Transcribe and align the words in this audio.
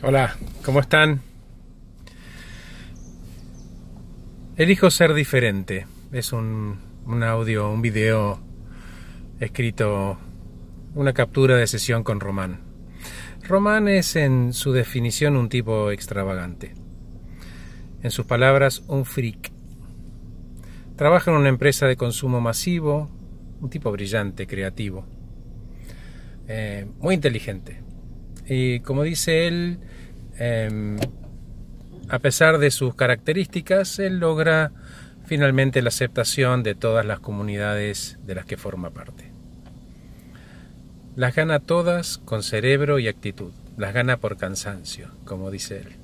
Hola, 0.00 0.36
¿cómo 0.64 0.78
están? 0.78 1.22
Elijo 4.56 4.92
ser 4.92 5.12
diferente. 5.12 5.88
Es 6.12 6.32
un, 6.32 6.78
un, 7.04 7.24
audio, 7.24 7.68
un 7.68 7.82
video 7.82 8.38
escrito, 9.40 10.16
una 10.94 11.12
captura 11.12 11.56
de 11.56 11.66
sesión 11.66 12.04
con 12.04 12.20
Román. 12.20 12.60
Román 13.42 13.88
es 13.88 14.14
en 14.14 14.52
su 14.52 14.72
definición 14.72 15.36
un 15.36 15.48
tipo 15.48 15.90
extravagante. 15.90 16.74
En 18.00 18.12
sus 18.12 18.24
palabras, 18.24 18.84
un 18.86 19.04
freak. 19.04 19.50
Trabaja 20.94 21.32
en 21.32 21.38
una 21.38 21.48
empresa 21.48 21.88
de 21.88 21.96
consumo 21.96 22.40
masivo, 22.40 23.10
un 23.60 23.68
tipo 23.68 23.90
brillante, 23.90 24.46
creativo, 24.46 25.06
eh, 26.46 26.86
muy 27.00 27.16
inteligente 27.16 27.87
y 28.48 28.80
como 28.80 29.02
dice 29.02 29.46
él, 29.46 29.78
em, 30.38 30.98
a 32.08 32.18
pesar 32.18 32.58
de 32.58 32.70
sus 32.70 32.94
características, 32.94 33.98
él 33.98 34.18
logra 34.18 34.72
finalmente 35.26 35.82
la 35.82 35.88
aceptación 35.88 36.62
de 36.62 36.74
todas 36.74 37.04
las 37.04 37.20
comunidades 37.20 38.18
de 38.24 38.34
las 38.34 38.46
que 38.46 38.56
forma 38.56 38.90
parte. 38.90 39.30
Las 41.16 41.34
gana 41.34 41.60
todas 41.60 42.18
con 42.18 42.42
cerebro 42.42 42.98
y 42.98 43.08
actitud, 43.08 43.52
las 43.76 43.92
gana 43.92 44.16
por 44.16 44.38
cansancio, 44.38 45.10
como 45.24 45.50
dice 45.50 45.78
él. 45.78 45.96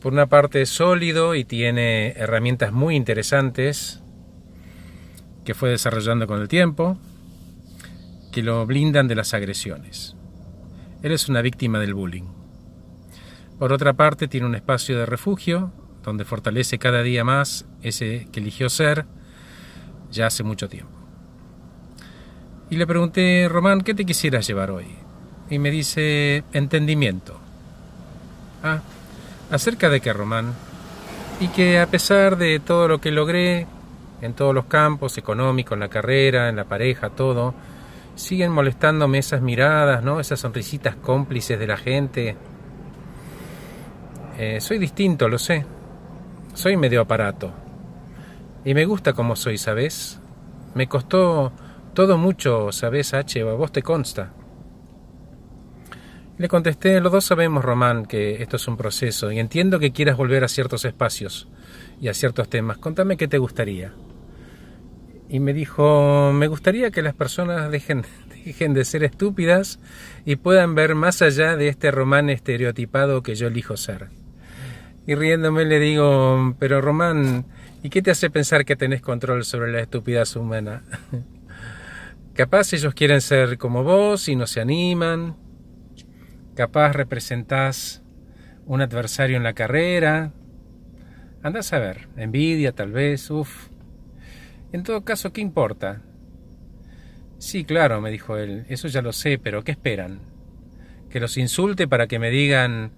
Por 0.00 0.14
una 0.14 0.26
parte 0.26 0.62
es 0.62 0.70
sólido 0.70 1.34
y 1.34 1.44
tiene 1.44 2.12
herramientas 2.12 2.72
muy 2.72 2.96
interesantes 2.96 4.00
que 5.44 5.54
fue 5.54 5.70
desarrollando 5.70 6.26
con 6.26 6.40
el 6.40 6.48
tiempo, 6.48 6.98
que 8.30 8.42
lo 8.42 8.64
blindan 8.66 9.08
de 9.08 9.14
las 9.14 9.34
agresiones. 9.34 10.16
Él 11.02 11.12
es 11.12 11.28
una 11.28 11.42
víctima 11.42 11.78
del 11.78 11.94
bullying. 11.94 12.28
Por 13.58 13.72
otra 13.72 13.92
parte, 13.94 14.28
tiene 14.28 14.46
un 14.46 14.54
espacio 14.54 14.98
de 14.98 15.06
refugio 15.06 15.72
donde 16.02 16.24
fortalece 16.24 16.78
cada 16.78 17.02
día 17.02 17.24
más 17.24 17.66
ese 17.82 18.26
que 18.32 18.40
eligió 18.40 18.70
ser 18.70 19.04
ya 20.10 20.26
hace 20.26 20.42
mucho 20.42 20.68
tiempo. 20.68 20.92
Y 22.70 22.76
le 22.76 22.86
pregunté, 22.86 23.48
Román, 23.48 23.80
¿qué 23.80 23.94
te 23.94 24.04
quisieras 24.04 24.46
llevar 24.46 24.70
hoy? 24.70 24.86
Y 25.50 25.58
me 25.58 25.70
dice, 25.70 26.44
entendimiento. 26.52 27.38
Ah, 28.62 28.80
acerca 29.50 29.88
de 29.88 30.00
qué, 30.00 30.12
Román. 30.12 30.54
Y 31.40 31.48
que 31.48 31.80
a 31.80 31.86
pesar 31.86 32.36
de 32.36 32.60
todo 32.60 32.86
lo 32.86 33.00
que 33.00 33.10
logré 33.10 33.66
en 34.20 34.34
todos 34.34 34.54
los 34.54 34.66
campos, 34.66 35.18
económico, 35.18 35.74
en 35.74 35.80
la 35.80 35.88
carrera, 35.88 36.48
en 36.48 36.56
la 36.56 36.64
pareja, 36.64 37.10
todo, 37.10 37.54
siguen 38.14 38.52
molestándome 38.52 39.18
esas 39.18 39.42
miradas, 39.42 40.02
¿no? 40.02 40.20
Esas 40.20 40.40
sonrisitas 40.40 40.96
cómplices 40.96 41.58
de 41.58 41.66
la 41.66 41.76
gente. 41.76 42.36
Eh, 44.38 44.60
soy 44.60 44.78
distinto, 44.78 45.28
lo 45.28 45.38
sé. 45.38 45.64
Soy 46.54 46.76
medio 46.76 47.00
aparato. 47.00 47.52
Y 48.64 48.74
me 48.74 48.84
gusta 48.84 49.12
como 49.12 49.36
soy, 49.36 49.58
¿sabes? 49.58 50.20
Me 50.74 50.86
costó 50.86 51.52
todo 51.94 52.18
mucho, 52.18 52.72
¿sabes, 52.72 53.14
H? 53.14 53.40
A 53.40 53.44
vos 53.54 53.72
te 53.72 53.82
consta. 53.82 54.32
Le 56.38 56.48
contesté, 56.48 57.00
los 57.00 57.12
dos 57.12 57.24
sabemos, 57.24 57.64
Román, 57.64 58.06
que 58.06 58.42
esto 58.42 58.56
es 58.56 58.66
un 58.66 58.76
proceso 58.76 59.30
y 59.30 59.38
entiendo 59.38 59.78
que 59.78 59.92
quieras 59.92 60.16
volver 60.16 60.42
a 60.42 60.48
ciertos 60.48 60.86
espacios 60.86 61.48
y 62.00 62.08
a 62.08 62.14
ciertos 62.14 62.48
temas. 62.48 62.78
Contame 62.78 63.18
qué 63.18 63.28
te 63.28 63.36
gustaría 63.36 63.92
y 65.30 65.38
me 65.38 65.52
dijo, 65.52 66.32
me 66.34 66.48
gustaría 66.48 66.90
que 66.90 67.02
las 67.02 67.14
personas 67.14 67.70
dejen, 67.70 68.04
de 68.74 68.84
ser 68.84 69.04
estúpidas 69.04 69.78
y 70.24 70.36
puedan 70.36 70.74
ver 70.74 70.96
más 70.96 71.22
allá 71.22 71.56
de 71.56 71.68
este 71.68 71.90
román 71.92 72.30
estereotipado 72.30 73.22
que 73.22 73.36
yo 73.36 73.46
elijo 73.46 73.76
ser. 73.76 74.08
Y 75.06 75.14
riéndome 75.14 75.64
le 75.64 75.78
digo, 75.78 76.54
pero 76.58 76.80
Román, 76.80 77.46
¿y 77.82 77.90
qué 77.90 78.02
te 78.02 78.10
hace 78.10 78.28
pensar 78.28 78.64
que 78.64 78.76
tenés 78.76 79.00
control 79.00 79.44
sobre 79.44 79.72
la 79.72 79.80
estupidez 79.80 80.36
humana? 80.36 80.82
Capaz 82.34 82.72
ellos 82.72 82.94
quieren 82.94 83.20
ser 83.20 83.56
como 83.56 83.82
vos 83.82 84.28
y 84.28 84.36
no 84.36 84.46
se 84.46 84.60
animan. 84.60 85.36
Capaz 86.54 86.92
representás 86.92 88.02
un 88.66 88.82
adversario 88.82 89.36
en 89.36 89.42
la 89.42 89.54
carrera. 89.54 90.32
Andás 91.42 91.72
a 91.72 91.78
ver, 91.78 92.08
envidia 92.16 92.72
tal 92.72 92.92
vez, 92.92 93.30
uff. 93.30 93.70
En 94.72 94.82
todo 94.84 95.04
caso, 95.04 95.32
¿qué 95.32 95.40
importa? 95.40 96.02
Sí, 97.38 97.64
claro, 97.64 98.00
me 98.00 98.10
dijo 98.10 98.36
él, 98.36 98.66
eso 98.68 98.86
ya 98.86 99.02
lo 99.02 99.12
sé, 99.12 99.38
pero 99.38 99.64
¿qué 99.64 99.72
esperan? 99.72 100.20
¿Que 101.08 101.20
los 101.20 101.36
insulte 101.36 101.88
para 101.88 102.06
que 102.06 102.18
me 102.18 102.30
digan 102.30 102.92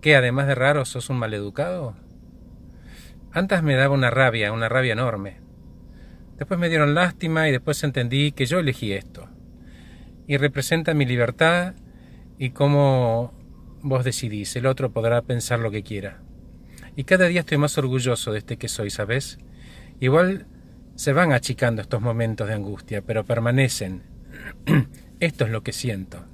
que 0.00 0.16
además 0.16 0.46
de 0.46 0.54
raro 0.54 0.84
sos 0.84 1.10
un 1.10 1.18
maleducado? 1.18 1.96
Antes 3.32 3.62
me 3.62 3.74
daba 3.74 3.94
una 3.94 4.10
rabia, 4.10 4.52
una 4.52 4.68
rabia 4.68 4.94
enorme. 4.94 5.36
Después 6.38 6.58
me 6.58 6.68
dieron 6.68 6.94
lástima 6.94 7.48
y 7.48 7.52
después 7.52 7.82
entendí 7.82 8.32
que 8.32 8.46
yo 8.46 8.60
elegí 8.60 8.92
esto. 8.92 9.28
Y 10.26 10.36
representa 10.36 10.94
mi 10.94 11.04
libertad 11.04 11.74
y 12.38 12.50
cómo 12.50 13.34
vos 13.82 14.04
decidís, 14.04 14.56
el 14.56 14.66
otro 14.66 14.92
podrá 14.92 15.22
pensar 15.22 15.58
lo 15.58 15.70
que 15.70 15.82
quiera. 15.82 16.22
Y 16.96 17.04
cada 17.04 17.26
día 17.26 17.40
estoy 17.40 17.58
más 17.58 17.76
orgulloso 17.76 18.32
de 18.32 18.38
este 18.38 18.56
que 18.56 18.68
soy, 18.68 18.90
¿sabes? 18.90 19.38
Igual 20.00 20.46
se 20.98 21.12
van 21.12 21.30
achicando 21.32 21.80
estos 21.80 22.00
momentos 22.00 22.48
de 22.48 22.54
angustia, 22.54 23.02
pero 23.02 23.24
permanecen. 23.24 24.02
Esto 25.20 25.44
es 25.44 25.50
lo 25.52 25.62
que 25.62 25.72
siento. 25.72 26.24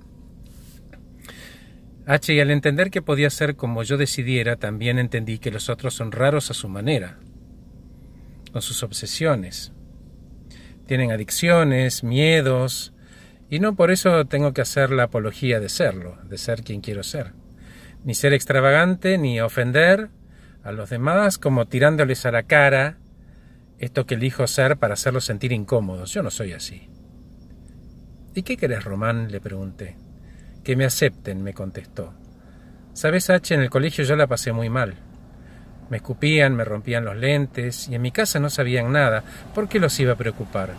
H, 2.06 2.32
y 2.32 2.40
al 2.40 2.50
entender 2.50 2.90
que 2.90 3.02
podía 3.02 3.28
ser 3.28 3.56
como 3.56 3.82
yo 3.82 3.98
decidiera, 3.98 4.56
también 4.56 4.98
entendí 4.98 5.38
que 5.38 5.50
los 5.50 5.68
otros 5.68 5.92
son 5.92 6.12
raros 6.12 6.50
a 6.50 6.54
su 6.54 6.70
manera, 6.70 7.18
con 8.52 8.62
sus 8.62 8.82
obsesiones. 8.82 9.74
Tienen 10.86 11.12
adicciones, 11.12 12.02
miedos, 12.02 12.94
y 13.50 13.58
no 13.58 13.76
por 13.76 13.90
eso 13.90 14.24
tengo 14.24 14.54
que 14.54 14.62
hacer 14.62 14.92
la 14.92 15.04
apología 15.04 15.60
de 15.60 15.68
serlo, 15.68 16.16
de 16.24 16.38
ser 16.38 16.62
quien 16.62 16.80
quiero 16.80 17.02
ser. 17.02 17.34
Ni 18.02 18.14
ser 18.14 18.32
extravagante, 18.32 19.18
ni 19.18 19.42
ofender 19.42 20.08
a 20.62 20.72
los 20.72 20.88
demás 20.88 21.36
como 21.36 21.66
tirándoles 21.66 22.24
a 22.24 22.30
la 22.30 22.44
cara 22.44 22.96
esto 23.78 24.06
que 24.06 24.14
elijo 24.14 24.46
ser 24.46 24.76
para 24.76 24.94
hacerlos 24.94 25.24
sentir 25.24 25.52
incómodos. 25.52 26.12
Yo 26.12 26.22
no 26.22 26.30
soy 26.30 26.52
así. 26.52 26.88
¿Y 28.34 28.42
qué 28.42 28.56
querés, 28.56 28.84
Román? 28.84 29.30
le 29.30 29.40
pregunté. 29.40 29.96
Que 30.62 30.76
me 30.76 30.84
acepten, 30.84 31.42
me 31.42 31.54
contestó. 31.54 32.14
Sabes, 32.92 33.30
H, 33.30 33.54
en 33.54 33.60
el 33.60 33.70
colegio 33.70 34.04
yo 34.04 34.16
la 34.16 34.26
pasé 34.26 34.52
muy 34.52 34.70
mal. 34.70 34.94
Me 35.90 35.98
escupían, 35.98 36.54
me 36.54 36.64
rompían 36.64 37.04
los 37.04 37.16
lentes, 37.16 37.88
y 37.88 37.94
en 37.94 38.02
mi 38.02 38.10
casa 38.10 38.40
no 38.40 38.48
sabían 38.48 38.90
nada. 38.92 39.22
¿Por 39.54 39.68
qué 39.68 39.78
los 39.78 39.98
iba 40.00 40.12
a 40.12 40.16
preocupar? 40.16 40.70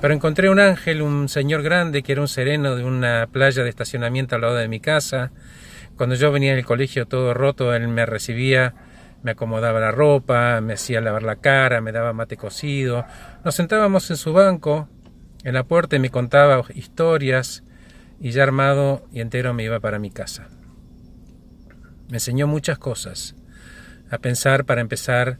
Pero 0.00 0.14
encontré 0.14 0.50
un 0.50 0.58
ángel, 0.58 1.00
un 1.00 1.28
señor 1.28 1.62
grande 1.62 2.02
que 2.02 2.12
era 2.12 2.20
un 2.20 2.28
sereno 2.28 2.74
de 2.74 2.84
una 2.84 3.28
playa 3.30 3.62
de 3.62 3.70
estacionamiento 3.70 4.34
al 4.34 4.42
lado 4.42 4.56
de 4.56 4.68
mi 4.68 4.80
casa. 4.80 5.30
Cuando 5.96 6.16
yo 6.16 6.32
venía 6.32 6.54
del 6.54 6.64
colegio 6.64 7.06
todo 7.06 7.34
roto, 7.34 7.74
él 7.74 7.86
me 7.88 8.04
recibía 8.04 8.74
me 9.22 9.32
acomodaba 9.32 9.80
la 9.80 9.92
ropa, 9.92 10.60
me 10.60 10.74
hacía 10.74 11.00
lavar 11.00 11.22
la 11.22 11.36
cara, 11.36 11.80
me 11.80 11.92
daba 11.92 12.12
mate 12.12 12.36
cocido. 12.36 13.04
Nos 13.44 13.54
sentábamos 13.54 14.10
en 14.10 14.16
su 14.16 14.32
banco, 14.32 14.88
en 15.44 15.54
la 15.54 15.64
puerta 15.64 15.96
y 15.96 15.98
me 15.98 16.10
contaba 16.10 16.64
historias 16.74 17.64
y 18.20 18.30
ya 18.30 18.42
armado 18.42 19.06
y 19.12 19.20
entero 19.20 19.54
me 19.54 19.64
iba 19.64 19.80
para 19.80 19.98
mi 19.98 20.10
casa. 20.10 20.48
Me 22.08 22.16
enseñó 22.16 22.46
muchas 22.46 22.78
cosas. 22.78 23.34
A 24.10 24.18
pensar, 24.18 24.64
para 24.64 24.80
empezar, 24.80 25.38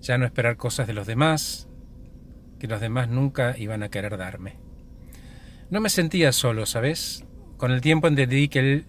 ya 0.00 0.18
no 0.18 0.26
esperar 0.26 0.56
cosas 0.56 0.86
de 0.86 0.92
los 0.92 1.06
demás, 1.06 1.68
que 2.58 2.66
los 2.66 2.80
demás 2.80 3.08
nunca 3.08 3.56
iban 3.56 3.82
a 3.82 3.88
querer 3.88 4.16
darme. 4.16 4.56
No 5.70 5.80
me 5.80 5.90
sentía 5.90 6.32
solo, 6.32 6.66
¿sabes? 6.66 7.24
Con 7.56 7.70
el 7.70 7.80
tiempo 7.80 8.08
entendí 8.08 8.48
que 8.48 8.58
él 8.58 8.86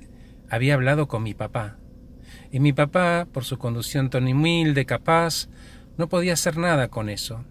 había 0.50 0.74
hablado 0.74 1.08
con 1.08 1.24
mi 1.24 1.34
papá, 1.34 1.78
y 2.52 2.60
mi 2.60 2.74
papá, 2.74 3.28
por 3.32 3.44
su 3.44 3.58
conducción 3.58 4.10
tan 4.10 4.28
humilde, 4.28 4.86
capaz, 4.86 5.50
no 5.98 6.10
podía 6.10 6.34
hacer 6.34 6.58
nada 6.58 6.88
con 6.88 7.10
eso, 7.10 7.46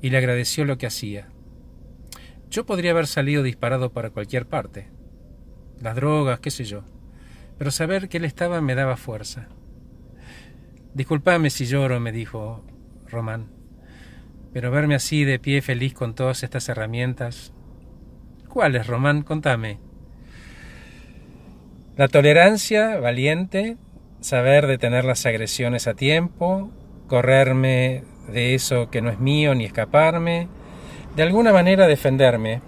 y 0.00 0.10
le 0.10 0.18
agradeció 0.18 0.64
lo 0.64 0.78
que 0.78 0.86
hacía. 0.86 1.28
Yo 2.50 2.64
podría 2.64 2.92
haber 2.92 3.06
salido 3.06 3.42
disparado 3.42 3.92
para 3.92 4.10
cualquier 4.10 4.46
parte, 4.46 4.88
las 5.80 5.96
drogas, 5.96 6.40
qué 6.40 6.50
sé 6.50 6.64
yo, 6.64 6.82
pero 7.58 7.70
saber 7.70 8.08
que 8.08 8.18
él 8.18 8.24
estaba 8.24 8.60
me 8.60 8.74
daba 8.74 8.96
fuerza. 8.96 9.48
Disculpame 10.94 11.50
si 11.50 11.66
lloro, 11.66 12.00
me 12.00 12.12
dijo 12.12 12.64
Román, 13.08 13.48
pero 14.52 14.70
verme 14.70 14.94
así 14.94 15.24
de 15.24 15.38
pie 15.38 15.62
feliz 15.62 15.94
con 15.94 16.14
todas 16.14 16.42
estas 16.42 16.68
herramientas. 16.68 17.52
¿Cuáles, 18.48 18.86
Román? 18.86 19.22
Contame. 19.22 19.78
La 21.96 22.08
tolerancia, 22.08 22.98
valiente, 22.98 23.76
saber 24.20 24.66
detener 24.66 25.04
las 25.04 25.26
agresiones 25.26 25.86
a 25.86 25.94
tiempo, 25.94 26.70
correrme 27.06 28.04
de 28.32 28.54
eso 28.54 28.90
que 28.90 29.00
no 29.00 29.10
es 29.10 29.18
mío 29.18 29.54
ni 29.54 29.64
escaparme, 29.64 30.48
de 31.16 31.22
alguna 31.22 31.52
manera 31.52 31.86
defenderme, 31.86 32.60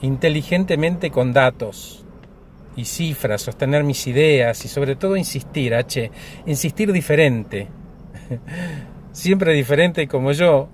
inteligentemente 0.00 1.10
con 1.10 1.32
datos 1.32 2.04
y 2.76 2.84
cifras, 2.84 3.42
sostener 3.42 3.84
mis 3.84 4.06
ideas 4.06 4.64
y 4.64 4.68
sobre 4.68 4.96
todo 4.96 5.16
insistir, 5.16 5.74
H, 5.74 6.10
insistir 6.46 6.92
diferente. 6.92 7.68
Siempre 9.12 9.52
diferente 9.52 10.06
como 10.06 10.32
yo. 10.32 10.68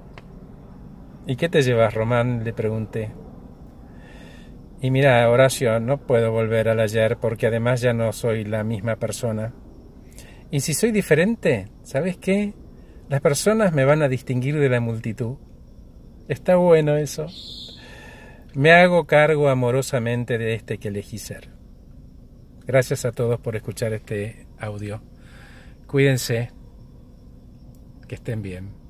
¿Y 1.27 1.37
qué 1.37 1.49
te 1.49 1.63
llevas, 1.63 1.95
Román? 1.95 2.45
le 2.45 2.53
pregunté. 2.53 3.24
Y 4.85 4.91
mira, 4.91 5.31
Horacio, 5.31 5.81
no 5.81 5.97
puedo 5.97 6.31
volver 6.31 6.69
al 6.69 6.79
ayer 6.79 7.17
porque 7.17 7.47
además 7.47 7.81
ya 7.81 7.95
no 7.95 8.13
soy 8.13 8.45
la 8.45 8.65
misma 8.65 8.97
persona. 8.97 9.55
Y 10.51 10.61
si 10.61 10.75
soy 10.75 10.93
diferente, 10.93 11.69
¿sabes 11.85 12.19
qué? 12.19 12.53
Las 13.09 13.23
personas 13.23 13.73
me 13.73 13.87
van 13.87 14.03
a 14.03 14.09
distinguir 14.09 14.59
de 14.59 14.69
la 14.69 14.81
multitud. 14.81 15.39
Está 16.29 16.57
bueno 16.57 16.99
eso. 16.99 17.29
Me 18.53 18.73
hago 18.73 19.07
cargo 19.07 19.49
amorosamente 19.49 20.37
de 20.37 20.53
este 20.53 20.77
que 20.77 20.89
elegí 20.89 21.17
ser. 21.17 21.49
Gracias 22.67 23.07
a 23.07 23.13
todos 23.13 23.41
por 23.41 23.57
escuchar 23.57 23.95
este 23.95 24.47
audio. 24.59 25.01
Cuídense. 25.87 26.51
Que 28.07 28.17
estén 28.17 28.43
bien. 28.43 28.84